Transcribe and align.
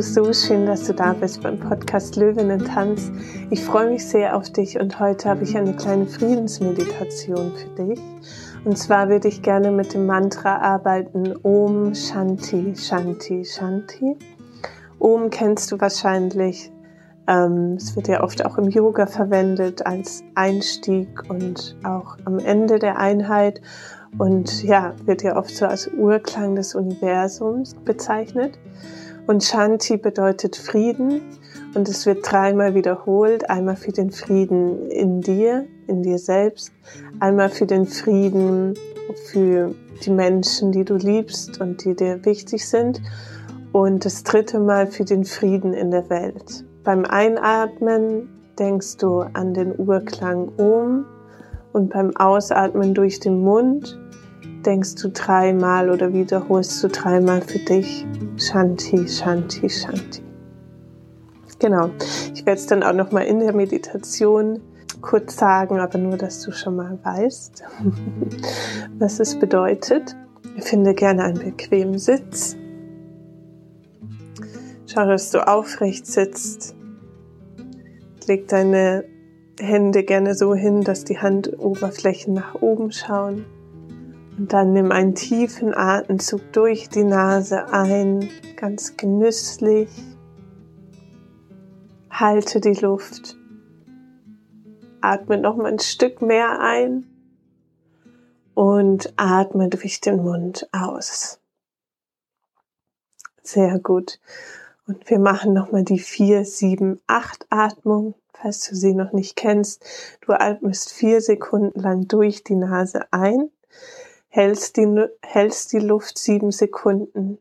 So 0.00 0.32
schön, 0.32 0.64
dass 0.64 0.84
du 0.84 0.94
da 0.94 1.12
bist 1.12 1.42
beim 1.42 1.58
Podcast 1.58 2.14
Löwen 2.14 2.56
Tanz. 2.64 3.10
Ich 3.50 3.64
freue 3.64 3.90
mich 3.90 4.06
sehr 4.06 4.36
auf 4.36 4.48
dich 4.48 4.78
und 4.78 5.00
heute 5.00 5.28
habe 5.28 5.42
ich 5.42 5.56
eine 5.56 5.74
kleine 5.74 6.06
Friedensmeditation 6.06 7.52
für 7.56 7.84
dich. 7.84 8.00
Und 8.64 8.78
zwar 8.78 9.08
würde 9.08 9.26
ich 9.26 9.42
gerne 9.42 9.72
mit 9.72 9.94
dem 9.94 10.06
Mantra 10.06 10.58
arbeiten 10.58 11.34
Om 11.42 11.96
Shanti, 11.96 12.76
Shanti, 12.76 13.44
Shanti. 13.44 14.16
Om 15.00 15.30
kennst 15.30 15.72
du 15.72 15.80
wahrscheinlich. 15.80 16.70
Ähm, 17.26 17.74
es 17.76 17.96
wird 17.96 18.06
ja 18.06 18.22
oft 18.22 18.46
auch 18.46 18.56
im 18.56 18.68
Yoga 18.68 19.06
verwendet 19.06 19.84
als 19.84 20.22
Einstieg 20.36 21.08
und 21.28 21.76
auch 21.82 22.16
am 22.24 22.38
Ende 22.38 22.78
der 22.78 22.98
Einheit 22.98 23.60
und 24.16 24.62
ja, 24.62 24.94
wird 25.04 25.24
ja 25.24 25.36
oft 25.36 25.54
so 25.54 25.66
als 25.66 25.88
Urklang 25.88 26.54
des 26.54 26.76
Universums 26.76 27.74
bezeichnet. 27.74 28.58
Und 29.28 29.44
Shanti 29.44 29.98
bedeutet 29.98 30.56
Frieden 30.56 31.20
und 31.74 31.86
es 31.86 32.06
wird 32.06 32.20
dreimal 32.22 32.74
wiederholt. 32.74 33.50
Einmal 33.50 33.76
für 33.76 33.92
den 33.92 34.10
Frieden 34.10 34.90
in 34.90 35.20
dir, 35.20 35.66
in 35.86 36.02
dir 36.02 36.18
selbst. 36.18 36.72
Einmal 37.20 37.50
für 37.50 37.66
den 37.66 37.84
Frieden 37.84 38.72
für 39.30 39.74
die 40.02 40.10
Menschen, 40.10 40.72
die 40.72 40.82
du 40.82 40.94
liebst 40.94 41.60
und 41.60 41.84
die 41.84 41.94
dir 41.94 42.24
wichtig 42.24 42.66
sind. 42.66 43.02
Und 43.72 44.06
das 44.06 44.22
dritte 44.22 44.60
Mal 44.60 44.86
für 44.86 45.04
den 45.04 45.24
Frieden 45.24 45.74
in 45.74 45.90
der 45.90 46.08
Welt. 46.08 46.64
Beim 46.82 47.04
Einatmen 47.04 48.30
denkst 48.58 48.96
du 48.96 49.20
an 49.34 49.52
den 49.52 49.78
Urklang 49.78 50.52
Om 50.56 51.04
und 51.74 51.90
beim 51.90 52.16
Ausatmen 52.16 52.94
durch 52.94 53.20
den 53.20 53.42
Mund 53.42 53.98
denkst 54.64 54.96
du 54.96 55.08
dreimal 55.10 55.90
oder 55.90 56.12
wiederholst 56.12 56.82
du 56.82 56.88
dreimal 56.88 57.40
für 57.42 57.58
dich 57.58 58.06
Shanti, 58.36 59.08
Shanti, 59.08 59.68
Shanti. 59.68 60.22
Genau. 61.58 61.90
Ich 62.34 62.46
werde 62.46 62.60
es 62.60 62.66
dann 62.66 62.82
auch 62.82 62.92
noch 62.92 63.10
mal 63.10 63.22
in 63.22 63.40
der 63.40 63.52
Meditation 63.52 64.60
kurz 65.00 65.36
sagen, 65.36 65.78
aber 65.78 65.98
nur, 65.98 66.16
dass 66.16 66.42
du 66.42 66.52
schon 66.52 66.76
mal 66.76 66.98
weißt, 67.02 67.64
was 68.98 69.20
es 69.20 69.38
bedeutet. 69.38 70.16
Finde 70.58 70.94
gerne 70.94 71.24
einen 71.24 71.38
bequemen 71.38 71.98
Sitz. 71.98 72.56
Schau, 74.86 75.06
dass 75.06 75.30
du 75.30 75.46
aufrecht 75.46 76.06
sitzt. 76.06 76.74
Leg 78.26 78.48
deine 78.48 79.04
Hände 79.60 80.02
gerne 80.02 80.34
so 80.34 80.54
hin, 80.54 80.82
dass 80.82 81.04
die 81.04 81.18
Handoberflächen 81.18 82.34
nach 82.34 82.54
oben 82.56 82.92
schauen. 82.92 83.44
Und 84.38 84.52
dann 84.52 84.72
nimm 84.72 84.92
einen 84.92 85.16
tiefen 85.16 85.74
Atemzug 85.74 86.52
durch 86.52 86.88
die 86.88 87.02
Nase 87.02 87.72
ein, 87.72 88.30
ganz 88.56 88.96
genüsslich. 88.96 89.90
Halte 92.08 92.60
die 92.60 92.74
Luft. 92.74 93.36
Atme 95.00 95.38
noch 95.38 95.56
mal 95.56 95.72
ein 95.72 95.80
Stück 95.80 96.22
mehr 96.22 96.60
ein 96.60 97.04
und 98.54 99.12
atme 99.16 99.68
durch 99.68 100.00
den 100.00 100.22
Mund 100.22 100.68
aus. 100.70 101.40
Sehr 103.42 103.80
gut. 103.80 104.20
Und 104.86 105.10
wir 105.10 105.18
machen 105.18 105.52
noch 105.52 105.72
mal 105.72 105.82
die 105.82 105.98
4, 105.98 106.44
7, 106.44 107.00
8 107.08 107.46
Atmung, 107.50 108.14
falls 108.32 108.68
du 108.68 108.76
sie 108.76 108.94
noch 108.94 109.12
nicht 109.12 109.34
kennst. 109.34 109.84
Du 110.20 110.32
atmest 110.32 110.92
vier 110.92 111.20
Sekunden 111.20 111.80
lang 111.80 112.06
durch 112.06 112.44
die 112.44 112.56
Nase 112.56 113.12
ein 113.12 113.50
hältst 114.28 114.76
die, 114.76 115.06
hältst 115.22 115.72
die 115.72 115.78
Luft 115.78 116.18
sieben 116.18 116.52
Sekunden 116.52 117.38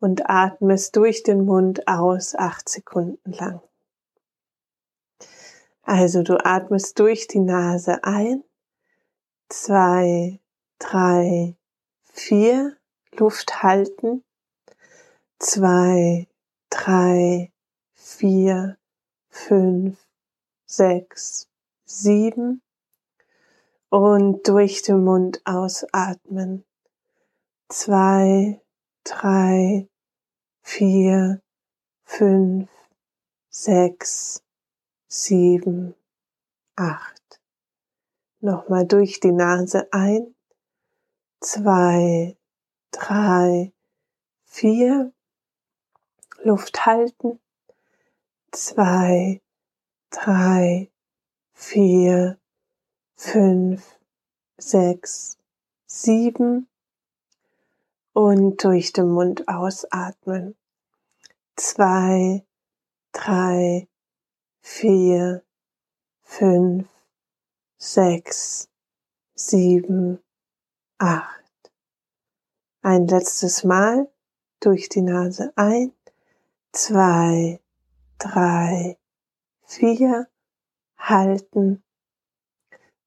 und 0.00 0.28
atmest 0.30 0.96
durch 0.96 1.22
den 1.22 1.44
Mund 1.44 1.86
aus 1.86 2.34
acht 2.34 2.68
Sekunden 2.68 3.32
lang. 3.32 3.60
Also 5.82 6.22
du 6.22 6.44
atmest 6.44 6.98
durch 6.98 7.26
die 7.26 7.40
Nase 7.40 8.04
ein, 8.04 8.44
zwei, 9.48 10.40
drei, 10.78 11.56
vier, 12.04 12.76
Luft 13.12 13.62
halten, 13.62 14.24
zwei, 15.38 16.28
drei, 16.70 17.52
vier, 17.94 18.78
fünf, 19.28 19.98
sechs, 20.66 21.48
sieben, 21.84 22.62
und 23.90 24.46
durch 24.48 24.82
den 24.82 25.04
Mund 25.04 25.42
ausatmen. 25.44 26.64
Zwei, 27.68 28.60
drei, 29.04 29.88
vier, 30.62 31.42
fünf, 32.04 32.70
sechs, 33.48 34.42
sieben, 35.08 35.94
acht. 36.76 37.40
Nochmal 38.40 38.86
durch 38.86 39.20
die 39.20 39.32
Nase 39.32 39.92
ein. 39.92 40.34
Zwei, 41.40 42.36
drei, 42.92 43.72
vier. 44.44 45.12
Luft 46.42 46.86
halten. 46.86 47.38
Zwei, 48.52 49.42
drei, 50.10 50.90
vier, 51.52 52.39
fünf, 53.20 53.98
sechs, 54.56 55.36
sieben 55.84 56.68
und 58.14 58.64
durch 58.64 58.94
den 58.94 59.10
Mund 59.10 59.46
ausatmen. 59.46 60.56
Zwei, 61.54 62.46
drei, 63.12 63.86
vier, 64.62 65.44
fünf, 66.22 66.88
sechs, 67.76 68.70
sieben, 69.34 70.18
acht. 70.96 71.72
Ein 72.80 73.06
letztes 73.06 73.64
Mal 73.64 74.10
durch 74.60 74.88
die 74.88 75.02
Nase 75.02 75.52
ein, 75.56 75.92
zwei, 76.72 77.60
drei, 78.16 78.96
vier, 79.66 80.26
halten 80.96 81.82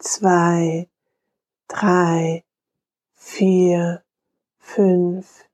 zwei, 0.00 0.88
drei, 1.68 2.42
vier, 3.12 4.02
fünf, 4.58 5.44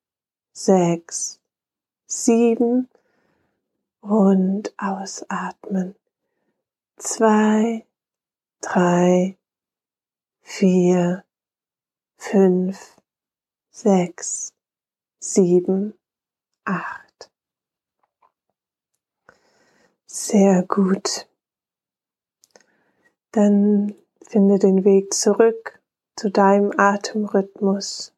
sechs, 0.53 1.41
sieben 2.07 2.89
und 4.01 4.73
ausatmen. 4.79 5.97
Zwei, 6.97 7.85
drei, 8.61 9.37
vier, 10.43 11.25
fünf, 12.17 12.97
sechs, 13.71 14.55
sieben, 15.19 15.99
acht. 16.65 17.31
Sehr 20.06 20.62
gut. 20.62 21.29
Dann 23.33 23.95
Finde 24.28 24.59
den 24.59 24.84
Weg 24.84 25.14
zurück 25.14 25.81
zu 26.16 26.31
deinem 26.31 26.72
Atemrhythmus. 26.76 28.12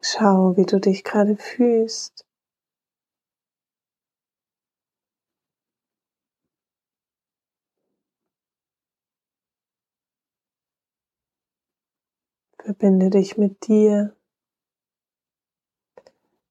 Schau, 0.00 0.56
wie 0.56 0.64
du 0.64 0.80
dich 0.80 1.04
gerade 1.04 1.36
fühlst. 1.36 2.24
Verbinde 12.58 13.10
dich 13.10 13.36
mit 13.36 13.66
dir, 13.66 14.16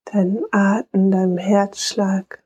deinem 0.06 0.46
Atem, 0.52 1.10
deinem 1.10 1.38
Herzschlag. 1.40 2.39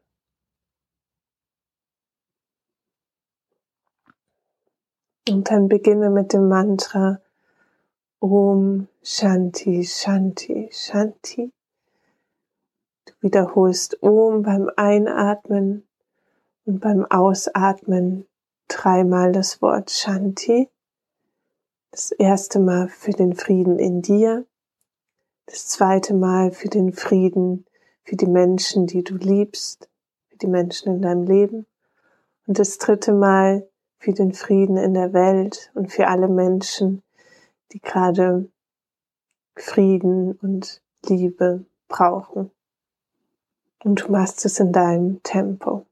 Und 5.29 5.49
dann 5.49 5.69
beginne 5.69 6.09
mit 6.09 6.33
dem 6.33 6.49
Mantra 6.49 7.21
Om 8.19 8.89
Shanti 9.01 9.85
Shanti 9.85 10.69
Shanti. 10.69 11.53
Du 13.05 13.13
wiederholst 13.21 14.03
Om 14.03 14.43
beim 14.43 14.69
Einatmen 14.75 15.87
und 16.65 16.81
beim 16.81 17.05
Ausatmen 17.05 18.27
dreimal 18.67 19.31
das 19.31 19.61
Wort 19.61 19.91
Shanti. 19.91 20.69
Das 21.91 22.11
erste 22.11 22.59
Mal 22.59 22.89
für 22.89 23.11
den 23.11 23.33
Frieden 23.33 23.79
in 23.79 24.01
dir, 24.01 24.45
das 25.45 25.67
zweite 25.67 26.13
Mal 26.15 26.51
für 26.51 26.67
den 26.67 26.91
Frieden 26.91 27.65
für 28.03 28.17
die 28.17 28.27
Menschen, 28.27 28.87
die 28.87 29.03
du 29.05 29.15
liebst, 29.15 29.89
für 30.27 30.37
die 30.37 30.47
Menschen 30.47 30.95
in 30.95 31.01
deinem 31.01 31.23
Leben 31.23 31.65
und 32.45 32.59
das 32.59 32.77
dritte 32.77 33.13
Mal 33.13 33.65
für 34.03 34.11
den 34.11 34.33
Frieden 34.33 34.75
in 34.75 34.93
der 34.93 35.13
Welt 35.13 35.71
und 35.75 35.89
für 35.89 36.07
alle 36.07 36.27
Menschen, 36.27 37.03
die 37.71 37.79
gerade 37.79 38.49
Frieden 39.55 40.33
und 40.33 40.81
Liebe 41.07 41.65
brauchen. 41.87 42.51
Und 43.81 44.01
du 44.01 44.11
machst 44.11 44.43
es 44.43 44.59
in 44.59 44.73
deinem 44.73 45.23
Tempo. 45.23 45.85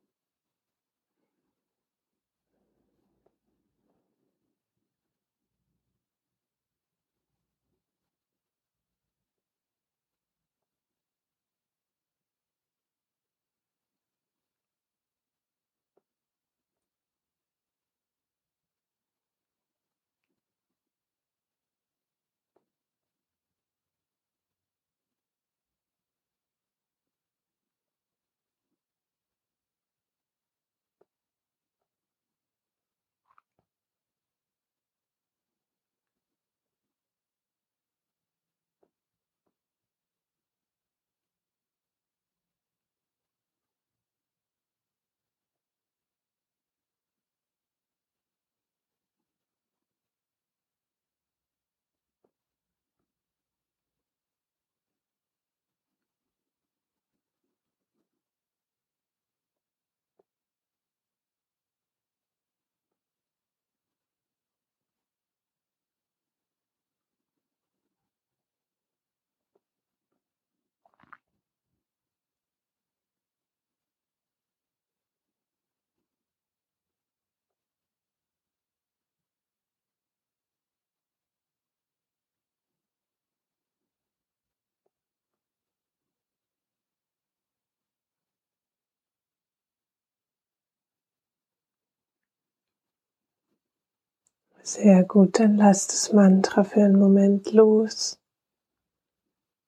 Sehr 94.63 95.03
gut, 95.03 95.39
dann 95.39 95.57
lass 95.57 95.87
das 95.87 96.13
Mantra 96.13 96.63
für 96.63 96.83
einen 96.83 96.99
Moment 96.99 97.51
los 97.51 98.19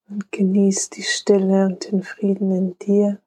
und 0.08 0.32
genieß 0.32 0.92
die 0.92 1.02
Stille 1.02 1.66
und 1.66 1.92
den 1.92 2.04
Frieden 2.04 2.52
in 2.52 2.78
dir. 2.78 3.23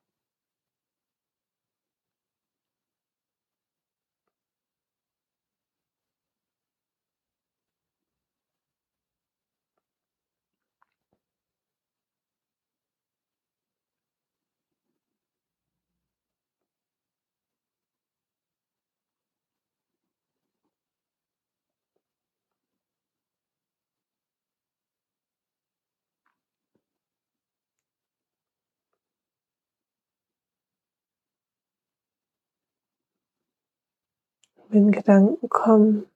Wenn 34.68 34.90
Gedanken 34.90 35.48
kommen, 35.48 36.06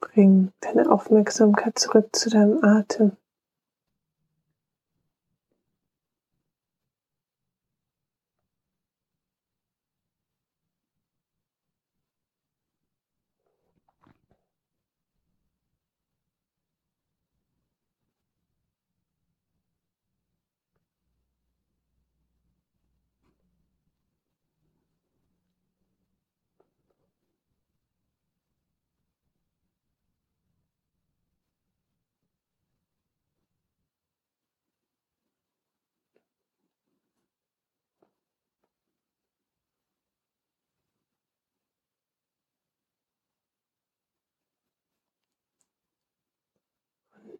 bring 0.00 0.52
deine 0.60 0.90
Aufmerksamkeit 0.90 1.78
zurück 1.78 2.14
zu 2.14 2.28
deinem 2.28 2.62
Atem. 2.62 3.12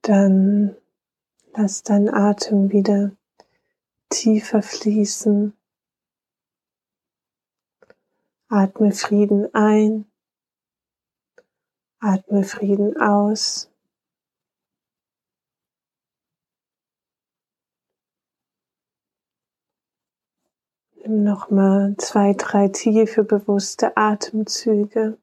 Dann 0.06 0.76
lass 1.56 1.82
deinen 1.82 2.08
Atem 2.14 2.70
wieder 2.70 3.10
tiefer 4.08 4.62
fließen. 4.62 5.52
Atme 8.46 8.92
Frieden 8.92 9.52
ein. 9.52 10.06
Atme 11.98 12.44
Frieden 12.44 12.96
aus. 13.00 13.68
Nimm 20.94 21.24
nochmal 21.24 21.96
zwei, 21.98 22.32
drei 22.34 22.68
tiefe, 22.68 23.24
bewusste 23.24 23.96
Atemzüge. 23.96 25.18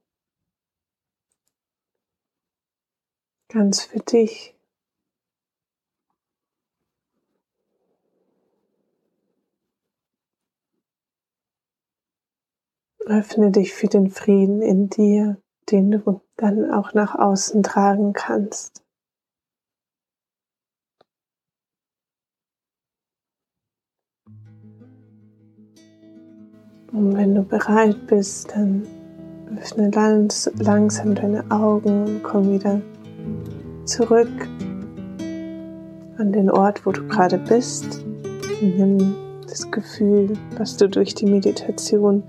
Ganz 3.47 3.83
für 3.83 3.99
dich. 3.99 4.52
Öffne 13.05 13.51
dich 13.51 13.73
für 13.73 13.87
den 13.87 14.09
Frieden 14.09 14.61
in 14.61 14.89
dir, 14.89 15.37
den 15.69 15.91
du 15.91 16.21
dann 16.37 16.71
auch 16.71 16.93
nach 16.93 17.15
außen 17.15 17.61
tragen 17.61 18.13
kannst. 18.13 18.83
Und 26.93 27.17
wenn 27.17 27.35
du 27.35 27.43
bereit 27.43 28.07
bist, 28.07 28.51
dann 28.55 28.87
öffne 29.57 29.89
ganz 29.89 30.49
langsam 30.59 31.15
deine 31.15 31.49
Augen 31.51 32.05
und 32.05 32.23
komm 32.23 32.53
wieder 32.53 32.81
zurück 33.83 34.47
an 36.17 36.31
den 36.31 36.49
Ort, 36.49 36.85
wo 36.85 36.91
du 36.91 37.05
gerade 37.07 37.37
bist. 37.37 38.05
Nimm 38.61 39.15
das 39.47 39.69
Gefühl, 39.71 40.37
was 40.57 40.77
du 40.77 40.87
durch 40.87 41.15
die 41.15 41.25
Meditation 41.25 42.23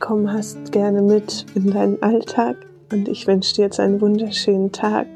bekommen 0.00 0.32
hast, 0.32 0.72
gerne 0.72 1.02
mit 1.02 1.44
in 1.54 1.70
deinen 1.70 2.02
Alltag. 2.02 2.56
Und 2.90 3.06
ich 3.06 3.26
wünsche 3.26 3.54
dir 3.54 3.62
jetzt 3.66 3.78
einen 3.78 4.00
wunderschönen 4.00 4.72
Tag 4.72 5.06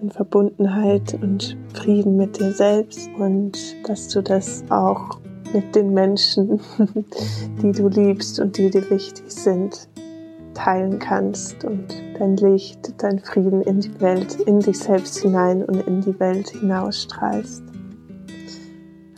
in 0.00 0.10
Verbundenheit 0.10 1.18
und 1.22 1.56
Frieden 1.72 2.18
mit 2.18 2.38
dir 2.38 2.52
selbst 2.52 3.08
und 3.18 3.56
dass 3.88 4.08
du 4.08 4.20
das 4.22 4.62
auch 4.68 5.18
mit 5.54 5.74
den 5.74 5.94
Menschen, 5.94 6.60
die 7.62 7.72
du 7.72 7.88
liebst 7.88 8.38
und 8.38 8.58
die 8.58 8.68
dir 8.68 8.88
wichtig 8.90 9.24
sind, 9.28 9.88
teilen 10.52 10.98
kannst 10.98 11.64
und 11.64 11.86
dein 12.18 12.36
Licht, 12.36 12.92
dein 13.02 13.18
Frieden 13.18 13.62
in 13.62 13.80
die 13.80 14.00
Welt, 14.02 14.34
in 14.40 14.60
dich 14.60 14.78
selbst 14.78 15.18
hinein 15.18 15.64
und 15.64 15.86
in 15.86 16.02
die 16.02 16.20
Welt 16.20 16.50
hinausstrahlst. 16.50 17.62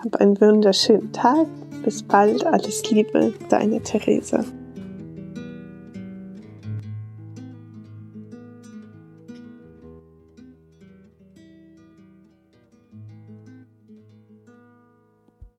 Hab 0.05 0.17
einen 0.17 0.41
wunderschönen 0.41 1.13
Tag. 1.13 1.47
Bis 1.83 2.03
bald. 2.03 2.47
Alles 2.47 2.89
Liebe, 2.91 3.33
deine 3.49 3.81
Theresa. 3.83 4.45